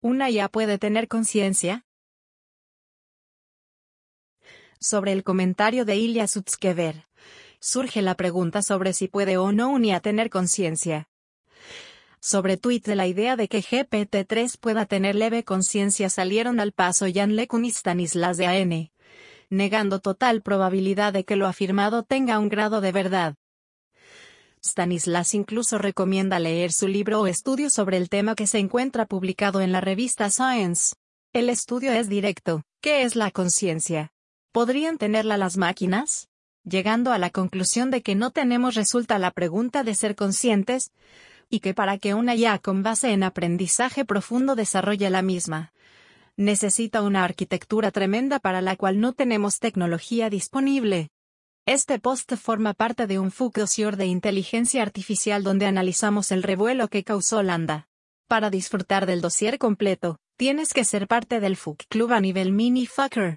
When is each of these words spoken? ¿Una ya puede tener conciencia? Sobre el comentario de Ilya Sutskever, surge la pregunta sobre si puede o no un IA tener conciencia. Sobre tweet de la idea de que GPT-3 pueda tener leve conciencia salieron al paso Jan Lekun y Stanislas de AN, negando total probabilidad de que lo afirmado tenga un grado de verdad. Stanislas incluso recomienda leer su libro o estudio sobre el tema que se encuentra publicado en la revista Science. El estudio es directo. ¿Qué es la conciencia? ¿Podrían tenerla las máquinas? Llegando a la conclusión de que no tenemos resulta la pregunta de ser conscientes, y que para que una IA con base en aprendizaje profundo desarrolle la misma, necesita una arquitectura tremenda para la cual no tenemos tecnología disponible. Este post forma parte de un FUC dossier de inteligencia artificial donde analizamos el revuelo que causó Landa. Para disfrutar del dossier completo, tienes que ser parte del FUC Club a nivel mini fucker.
¿Una 0.00 0.30
ya 0.30 0.48
puede 0.48 0.78
tener 0.78 1.08
conciencia? 1.08 1.84
Sobre 4.78 5.10
el 5.10 5.24
comentario 5.24 5.84
de 5.84 5.96
Ilya 5.96 6.28
Sutskever, 6.28 7.08
surge 7.58 8.00
la 8.00 8.14
pregunta 8.14 8.62
sobre 8.62 8.92
si 8.92 9.08
puede 9.08 9.38
o 9.38 9.50
no 9.50 9.70
un 9.70 9.84
IA 9.84 9.98
tener 9.98 10.30
conciencia. 10.30 11.08
Sobre 12.20 12.56
tweet 12.56 12.82
de 12.82 12.94
la 12.94 13.08
idea 13.08 13.34
de 13.34 13.48
que 13.48 13.60
GPT-3 13.60 14.56
pueda 14.60 14.86
tener 14.86 15.16
leve 15.16 15.42
conciencia 15.42 16.08
salieron 16.10 16.60
al 16.60 16.70
paso 16.70 17.06
Jan 17.12 17.34
Lekun 17.34 17.64
y 17.64 17.70
Stanislas 17.70 18.36
de 18.36 18.46
AN, 18.46 18.92
negando 19.50 19.98
total 19.98 20.42
probabilidad 20.42 21.12
de 21.12 21.24
que 21.24 21.34
lo 21.34 21.48
afirmado 21.48 22.04
tenga 22.04 22.38
un 22.38 22.48
grado 22.48 22.80
de 22.80 22.92
verdad. 22.92 23.34
Stanislas 24.64 25.34
incluso 25.34 25.78
recomienda 25.78 26.38
leer 26.38 26.72
su 26.72 26.88
libro 26.88 27.20
o 27.20 27.26
estudio 27.26 27.70
sobre 27.70 27.96
el 27.96 28.08
tema 28.08 28.34
que 28.34 28.46
se 28.46 28.58
encuentra 28.58 29.06
publicado 29.06 29.60
en 29.60 29.72
la 29.72 29.80
revista 29.80 30.30
Science. 30.30 30.94
El 31.32 31.48
estudio 31.50 31.92
es 31.92 32.08
directo. 32.08 32.62
¿Qué 32.80 33.02
es 33.02 33.16
la 33.16 33.30
conciencia? 33.30 34.12
¿Podrían 34.52 34.98
tenerla 34.98 35.36
las 35.36 35.56
máquinas? 35.56 36.28
Llegando 36.64 37.12
a 37.12 37.18
la 37.18 37.30
conclusión 37.30 37.90
de 37.90 38.02
que 38.02 38.14
no 38.14 38.30
tenemos 38.30 38.74
resulta 38.74 39.18
la 39.18 39.30
pregunta 39.30 39.84
de 39.84 39.94
ser 39.94 40.14
conscientes, 40.14 40.90
y 41.48 41.60
que 41.60 41.74
para 41.74 41.98
que 41.98 42.14
una 42.14 42.34
IA 42.34 42.58
con 42.58 42.82
base 42.82 43.12
en 43.12 43.22
aprendizaje 43.22 44.04
profundo 44.04 44.54
desarrolle 44.54 45.08
la 45.10 45.22
misma, 45.22 45.72
necesita 46.36 47.02
una 47.02 47.24
arquitectura 47.24 47.90
tremenda 47.90 48.38
para 48.38 48.60
la 48.62 48.76
cual 48.76 49.00
no 49.00 49.12
tenemos 49.12 49.58
tecnología 49.58 50.30
disponible. 50.30 51.10
Este 51.70 51.98
post 51.98 52.32
forma 52.36 52.72
parte 52.72 53.06
de 53.06 53.18
un 53.18 53.30
FUC 53.30 53.58
dossier 53.58 53.98
de 53.98 54.06
inteligencia 54.06 54.80
artificial 54.80 55.42
donde 55.42 55.66
analizamos 55.66 56.32
el 56.32 56.42
revuelo 56.42 56.88
que 56.88 57.04
causó 57.04 57.42
Landa. 57.42 57.88
Para 58.26 58.48
disfrutar 58.48 59.04
del 59.04 59.20
dossier 59.20 59.58
completo, 59.58 60.16
tienes 60.38 60.72
que 60.72 60.86
ser 60.86 61.06
parte 61.06 61.40
del 61.40 61.58
FUC 61.58 61.84
Club 61.90 62.14
a 62.14 62.20
nivel 62.20 62.52
mini 62.52 62.86
fucker. 62.86 63.36